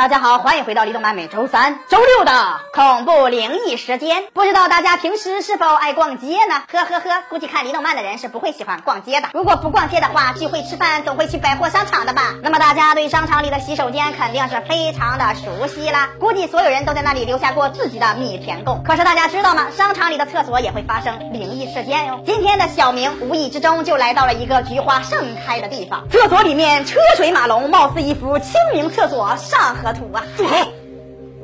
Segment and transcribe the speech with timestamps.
[0.00, 2.32] 大家好，欢迎回到李动漫每周三、周六的
[2.72, 4.24] 恐怖灵异时间。
[4.32, 6.62] 不知道大家平时是否爱逛街呢？
[6.72, 9.28] 呵呵呵，估计看李动漫的人是不会喜欢逛街的。
[9.34, 12.34] 如果不逛街的话，聚会吃饭总会去百货商场的吧？
[12.42, 16.08] 那么大家对商场里的洗手间肯定是非常的熟悉啦。
[16.18, 18.82] 估计所有人都在那里留下过自己的米田共。
[18.82, 19.66] 可是大家知道吗？
[19.76, 22.22] 商场里的厕所也会发生灵异事件哟。
[22.24, 30.72] 今天的小明无意之中就来到了一个菊花盛开的地方，厕所里面车水马龙，貌似一幅清明厕所上河住口！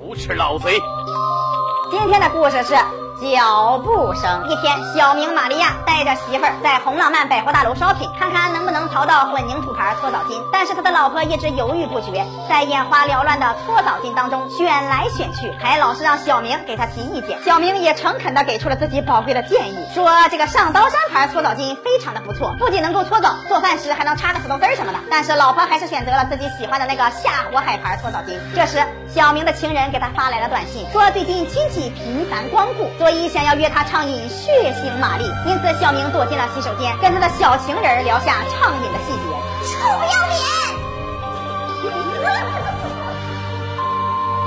[0.00, 0.78] 无耻老贼！
[1.90, 2.74] 今天的故事是
[3.20, 4.46] 脚步声。
[4.48, 10.38] 一天，小明玛利亚带着媳妇儿在红浪漫百货大楼 shopping，看看能不能淘到混凝土牌搓澡巾。
[10.52, 17.42] 但是他的老婆一直犹豫不决，在眼花缭乱的搓澡巾当中选来选去，还老是让小明给他提意见。
[17.42, 24.98] 小明也诚恳地给出了自己宝贵的建议，说这个上刀山牌搓澡巾非常的不错，不仅能够搓澡，做饭时还能插个石头丝什么的。
[25.10, 28.38] 但是老婆还是选择了自己喜欢的那个下火海牌搓澡巾。
[28.54, 35.22] 这时，小明的情人给他发来了短信，说最近亲戚频繁光顾，所以想要约他畅饮血腥玛丽。
[35.46, 39.30] 因此，小明躲进了洗手间，跟他的小情人聊下畅饮的细节。
[39.62, 40.42] 臭不要脸！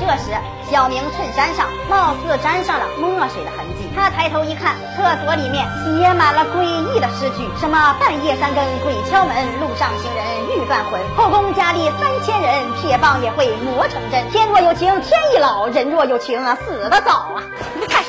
[0.01, 0.35] 这时，
[0.69, 3.87] 小明衬衫上貌似沾上了墨水的痕迹。
[3.95, 14.21] 他抬头一看，厕所里面写满了诡异的诗句，什么“半夜三更鬼敲门，路上行人欲断魂”，后宫佳丽三千人，铁棒也会磨成针。
[14.31, 17.39] 天若有情天亦老，人若有情啊死得早啊！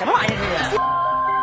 [0.01, 1.00] 什么玩意儿这是？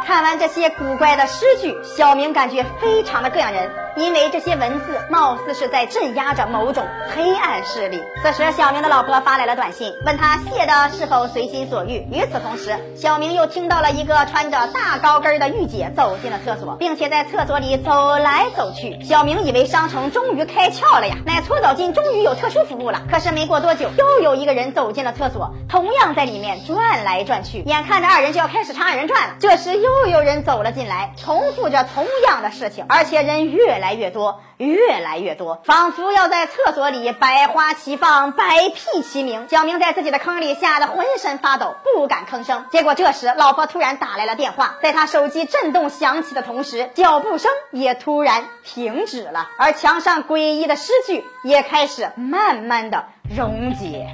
[0.07, 8.01] 看完这些古怪的诗句，小明感觉非常的膈应人，因为这些文字貌似是在镇压着某种黑暗势力。
[8.23, 12.07] 此时，小明的老婆发来了短信，问他写的是否随心所欲。
[12.09, 19.03] 与此同时，小明又听到了一个穿着大高跟的御姐走进了厕所，并且在厕所里走来走去。
[19.03, 23.01] 小明以为商城终于开窍了呀，买搓澡巾终于有特殊服务了。
[23.11, 27.61] 可是没过多久，又有一个人走进了厕所，同样在里面转来转去。
[27.63, 39.47] 眼看着二人就要开始唱二人转了，这时又又有人走了进来，重复着同样的事情，而且人越来越多，越来越多，仿佛要在厕所里百花齐放，百屁齐鸣。
[39.49, 42.65] 小明在自己的坑里吓得浑身发抖，不敢吭声。
[42.71, 54.07] 结果这时，老婆突然打来了电话，在他手机震动响起的同时，脚步声也突然停止了，而墙上诡异的诗句也开始慢慢的溶解。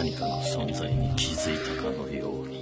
[0.00, 2.56] 何かの存在に気づいたかのように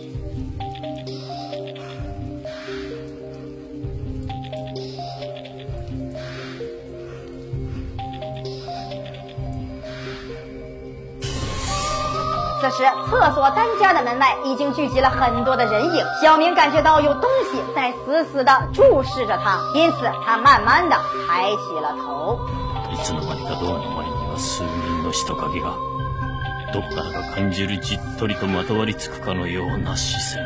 [12.61, 16.03] 此时，厕所单间的门外已经聚集了很多的人影。
[16.23, 20.97] 小明感觉到有东西在死死地注视着他，因此他慢慢地
[21.29, 22.41] 抬起了头。
[22.91, 25.77] いつの間にかドアの前には数人の人影が
[26.74, 30.46] どこからか感じるじっとりとまとわりつくかのような視線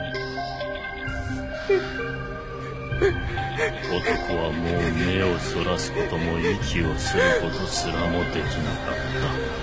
[3.92, 9.54] 男はもう目をそらすことも息をすることすらもできなかった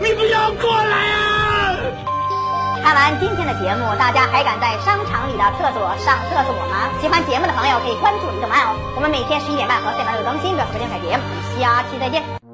[0.00, 1.78] 你不要过来啊！
[2.82, 6.90] 看完今天的节目，大家还敢在商场里的厕所上厕所吗？
[7.00, 8.74] 喜欢节目的朋友可以关注李动漫哦。
[8.96, 11.22] 我们每天十一点半和四点半有更新，不要错过精彩节目。
[11.56, 12.51] 下期再见。